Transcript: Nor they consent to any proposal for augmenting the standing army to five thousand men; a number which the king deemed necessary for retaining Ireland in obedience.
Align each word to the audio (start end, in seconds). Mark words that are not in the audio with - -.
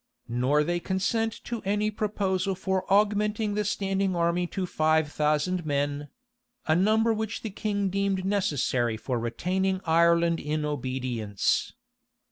Nor 0.27 0.63
they 0.63 0.79
consent 0.79 1.41
to 1.43 1.61
any 1.63 1.91
proposal 1.91 2.55
for 2.55 2.91
augmenting 2.91 3.53
the 3.53 3.63
standing 3.63 4.15
army 4.15 4.47
to 4.47 4.65
five 4.65 5.11
thousand 5.11 5.63
men; 5.63 6.09
a 6.65 6.75
number 6.75 7.13
which 7.13 7.43
the 7.43 7.51
king 7.51 7.89
deemed 7.91 8.25
necessary 8.25 8.97
for 8.97 9.19
retaining 9.19 9.79
Ireland 9.85 10.39
in 10.39 10.65
obedience. 10.65 11.73